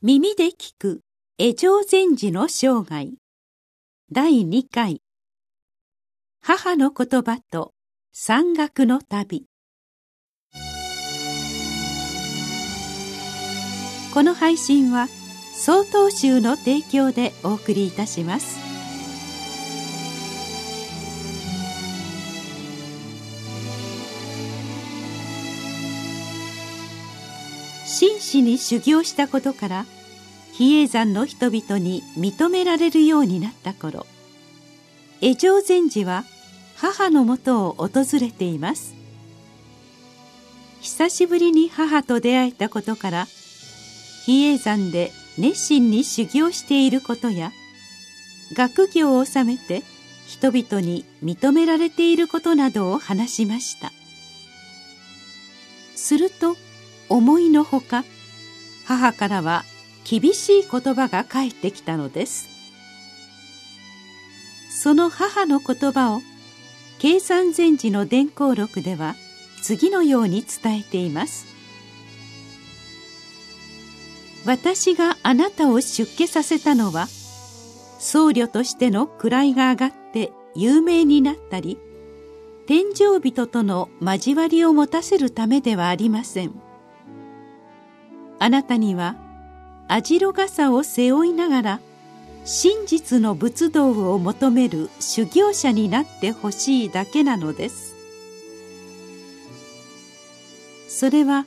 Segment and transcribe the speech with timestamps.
[0.00, 1.00] 耳で聞く。
[1.38, 3.10] 江上禅師の生涯。
[4.12, 5.02] 第2回。
[6.40, 7.72] 母の言葉と
[8.12, 9.46] 山岳の旅。
[14.14, 15.08] この配信は
[15.56, 18.67] 曹洞宗の提供でお送りいたします。
[27.88, 29.86] 真摯に修行したことから
[30.52, 34.06] 比叡山の人々に認められるようになった頃
[35.22, 36.24] 江上禅師は
[36.76, 38.94] 母のもとを訪れています。
[40.80, 43.26] 久しぶりに母と出会えたことから
[44.26, 47.50] 比叡山で熱心に修行していることや
[48.52, 49.82] 学業を収めて
[50.26, 53.90] 人々に認められていることなどを話しました。
[55.96, 56.56] すると
[57.08, 58.04] 思いのほか
[58.86, 59.64] 母からは
[60.04, 62.48] 厳しい言葉が返ってきたのです
[64.70, 66.20] その母の言葉を
[66.98, 69.14] 計算禅師の伝行録では
[69.62, 71.46] 次のように伝えています
[74.46, 77.06] 私があなたを出家させたのは
[77.98, 81.78] 僧侶としての位が上がって有名になったり
[82.66, 86.67] 天上人との交わりを持たせるためではありません。
[88.38, 89.16] あなたには
[89.88, 91.80] 網代傘を背負いながら
[92.44, 97.94] 真実の仏道を求める修行者になってほしいだけなのです。
[100.88, 101.46] それは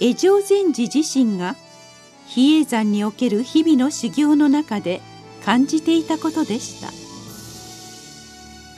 [0.00, 1.56] 江上禅師自身が
[2.26, 5.00] 比叡山における日々の修行の中で
[5.44, 6.90] 感じていたことでした。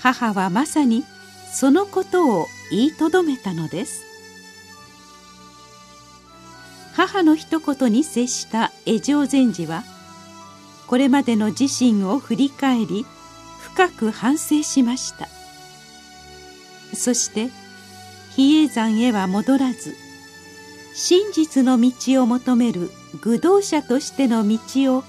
[0.01, 1.05] 母はまさに
[1.53, 4.08] そのことを言いとどめたのです。
[6.99, 9.85] 母の一言に接した江上禅師は
[10.89, 13.07] これまでの自身を振り返り
[13.61, 15.29] 深く反省しました。
[16.93, 17.51] そして
[18.35, 19.95] 比叡山へは戻らず
[20.93, 22.91] 真実の道を求める
[23.21, 24.59] 愚道者としての道
[24.97, 25.05] を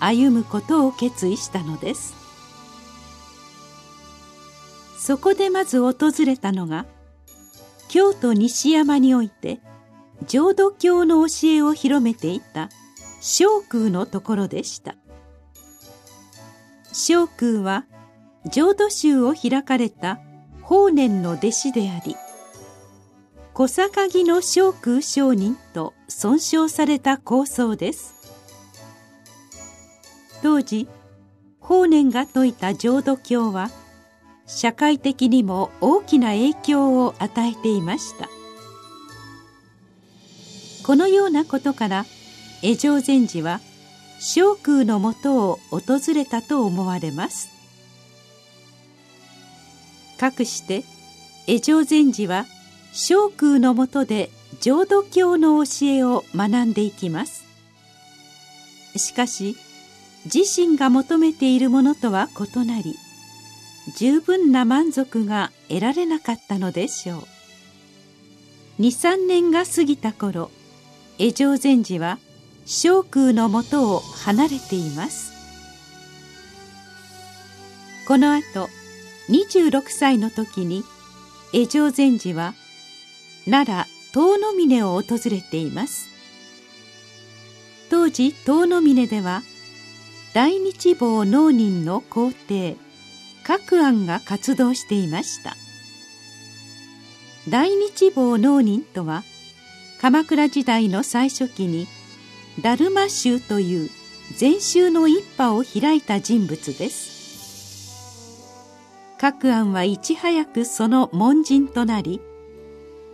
[0.00, 2.14] 歩むことを決意したのです。
[4.98, 5.92] そこでまず訪
[6.24, 6.86] れたのが
[7.88, 9.60] 京都西山において
[10.24, 12.70] 「浄土教の教えを広めていた
[13.20, 14.96] 聖空のところでした。
[16.92, 17.84] 聖空は
[18.50, 20.20] 浄土宗を開かれた
[20.62, 22.16] 法然の弟子であり
[23.52, 28.14] 小坂木の聖空上人と尊称された構想です。
[30.42, 30.88] 当時
[31.60, 33.70] 法然が説いた浄土教は
[34.46, 38.28] 社会的にも大きな影響を与えていました。
[40.86, 42.06] このようなことから
[42.62, 43.60] 江上禅師は
[44.20, 47.48] 聖空のもとを訪れたと思われます。
[50.16, 50.84] かくして
[51.48, 52.46] 江上禅師は
[52.92, 54.30] 聖空のもとで
[54.60, 57.44] 浄土教の教えを学んでいきます。
[58.94, 59.56] しかし
[60.32, 62.94] 自身が求めているものとは異なり
[63.96, 68.82] 十分な満足が得られなかったのでしょう。
[68.82, 70.52] 23年が過ぎた頃
[71.18, 72.18] 江上禅師は
[72.66, 75.32] 聖空のもとを離れています。
[78.06, 78.68] この後
[79.30, 80.84] 26歳の時に
[81.52, 82.54] 江上禅師は
[83.46, 86.08] 奈良遠野峰を訪れています。
[87.88, 89.42] 当時遠野峰では
[90.34, 92.76] 大日坊能人の皇帝
[93.44, 95.56] 各案が活動していました。
[97.48, 99.22] 大日坊能人とは
[100.00, 101.86] 鎌倉時代の最初期に
[102.62, 103.90] 達磨宗という
[104.36, 107.16] 禅宗の一派を開いた人物です。
[109.18, 112.20] 各案はいち早くその門人となり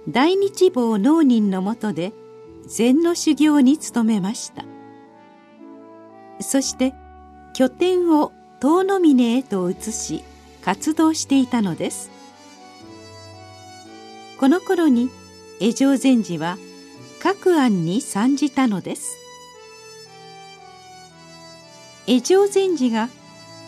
[0.09, 2.13] 大日坊能人のもとで
[2.67, 4.65] 禅の修行に努めました。
[6.41, 6.93] そして
[7.55, 10.25] 拠点を遠野峰へと移し
[10.65, 12.11] 活動していたのです。
[14.41, 15.09] この頃に
[15.61, 16.59] 江上禅師は
[17.23, 19.17] 各案に参じたのです。
[22.09, 23.09] 江上禅師が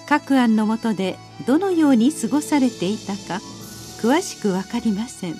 [0.09, 1.17] 各案のもとで
[1.47, 3.41] どのように過ごされていたか
[4.03, 5.37] 詳しく分かりません。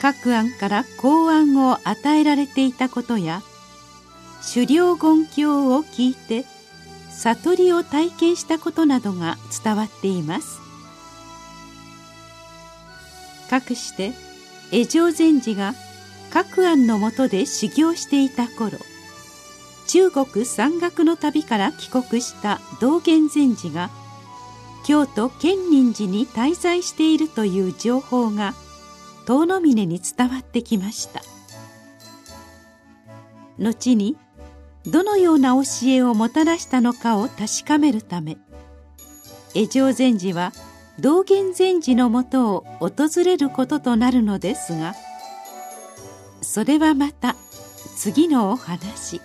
[0.00, 3.42] 各案から公案を与えられていたことや
[4.54, 6.46] 狩猟言教を聞いて
[7.10, 10.58] 悟りを体験したことなどが伝わっています。
[13.50, 14.12] かくして
[14.72, 15.74] 江上禅師が
[16.34, 18.78] 各案のもとで修行していた頃
[19.86, 23.90] 中国山岳の旅から帰国した道元禅師が
[24.84, 28.54] 京都建仁寺に滞在しているという情報が
[29.26, 31.22] 遠野峰に伝わってきました。
[33.58, 34.16] 後に
[34.86, 38.36] どのような教えをもたらしたのかを確かめるため
[39.54, 40.52] 江上禅師は
[40.98, 44.94] 道元禅師のもとを訪れることとなるのですが
[46.54, 47.34] それはまた
[47.96, 49.20] 次のお話。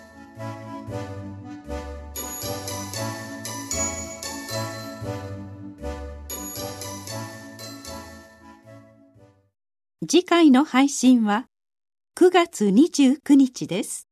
[10.08, 11.46] 次回の配信は
[12.18, 14.09] 9月29日です。